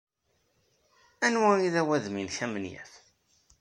Anwa 1.25 1.49
ay 1.55 1.67
d 1.73 1.75
awadem-nnek 1.81 2.37
amenyaf? 2.45 2.91